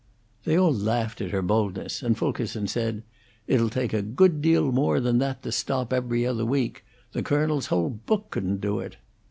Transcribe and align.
They 0.45 0.57
all 0.57 0.73
laughed 0.73 1.21
at 1.21 1.29
her 1.29 1.43
boldness, 1.43 2.01
and 2.01 2.17
Fulkerson 2.17 2.65
said: 2.67 3.03
"It'll 3.45 3.69
take 3.69 3.93
a 3.93 4.01
good 4.01 4.41
deal 4.41 4.71
more 4.71 4.99
than 4.99 5.19
that 5.19 5.43
to 5.43 5.51
stop 5.51 5.93
'Every 5.93 6.25
Other 6.25 6.43
Week'. 6.43 6.83
The 7.11 7.21
Colonel's 7.21 7.67
whole 7.67 7.91
book 7.91 8.31
couldn't 8.31 8.61
do 8.61 8.79
it." 8.79 8.97